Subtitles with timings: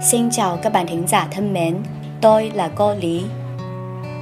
[0.00, 1.76] Xin chào các bạn thính giả thân mến,
[2.20, 3.26] tôi là cô Lý。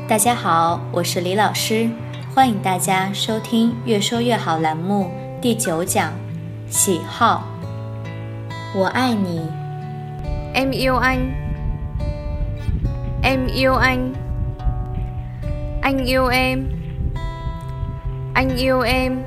[0.08, 1.90] 大家好，我是李老师，
[2.34, 5.10] 欢迎大家收听《越说越好》栏目
[5.42, 6.12] 第九讲
[6.70, 7.44] “喜好”。
[8.74, 9.40] 我爱你
[10.54, 11.30] ，Em yêu anh.
[13.22, 14.14] Em yêu anh.
[15.82, 16.64] Anh yêu em.
[18.32, 19.18] Anh yêu em.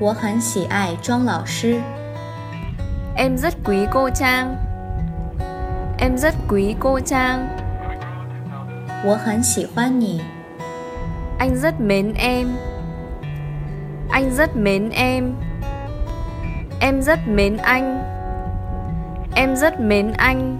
[0.00, 1.78] 我很喜爱庄老师
[3.16, 4.67] ，Em rất quý cô Trang.
[5.97, 7.47] Em rất quý cô Trang.
[9.05, 10.21] 我很喜欢你，
[11.37, 12.47] Anh rất mến em.
[14.09, 15.33] Anh rất mến em.
[16.79, 18.03] Em rất mến anh.
[19.35, 20.57] Em rất mến anh.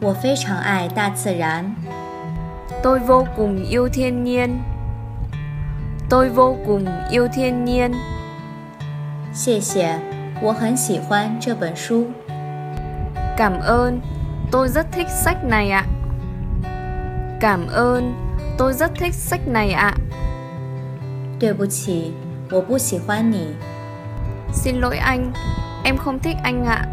[0.00, 1.74] 我非常爱大自然，
[2.82, 4.58] Tôi vô cùng yêu thiên nhiên.
[6.08, 7.92] Tôi vô cùng yêu thiên nhiên.
[9.32, 9.98] 谢谢。
[10.42, 12.10] 我很喜欢这本书，
[13.36, 14.00] Cảm ơn.
[14.50, 15.84] Tôi rất thích sách này ạ.
[17.40, 18.14] Cảm ơn.
[18.58, 19.94] Tôi rất thích sách này ạ.
[21.40, 22.12] 对不起，
[22.50, 23.56] 我不喜欢你，
[24.52, 25.32] Xin lỗi anh.
[25.84, 26.86] Em không thích anh ạ.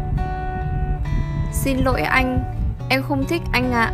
[1.52, 2.44] Xin lỗi anh.
[2.88, 3.92] Em không thích anh ạ.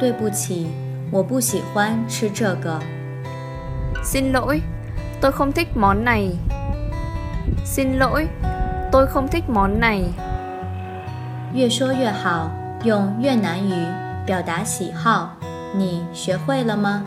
[0.00, 0.66] 对不起，
[1.12, 2.80] 我不喜欢吃这个，
[4.04, 4.62] Xin lỗi.
[5.20, 6.36] Tôi không thích món này.
[7.64, 8.28] Xin lỗi.
[8.92, 10.04] Tôi không thích món này.
[11.55, 12.51] 越说越好，
[12.83, 13.73] 用越南语
[14.25, 15.37] 表达喜好，
[15.73, 17.01] 你学会了吗？